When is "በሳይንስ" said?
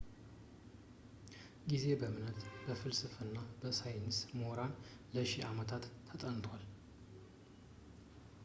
3.59-4.19